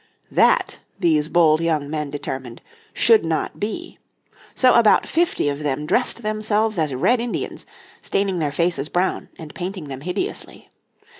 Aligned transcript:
That, 0.31 0.79
these 0.99 1.29
bold 1.29 1.61
young 1.61 1.87
men 1.87 2.09
determined, 2.09 2.63
should 2.91 3.23
not 3.23 3.59
be. 3.59 3.99
So 4.55 4.73
about 4.73 5.05
fifty 5.05 5.47
of 5.47 5.59
them 5.59 5.85
dressed 5.85 6.23
themselves 6.23 6.79
as 6.79 6.91
Red 6.91 7.19
Indians, 7.19 7.67
staining 8.01 8.39
their 8.39 8.51
faces 8.51 8.89
brown 8.89 9.29
and 9.37 9.53
painting 9.53 9.89
them 9.89 10.01
hideously. 10.01 10.71